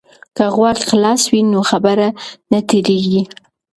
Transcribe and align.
که 0.35 0.45
غوږ 0.55 0.77
خلاص 0.89 1.21
وي 1.31 1.41
نو 1.51 1.59
خبره 1.71 2.07
نه 2.51 2.59
تیریږي. 2.69 3.21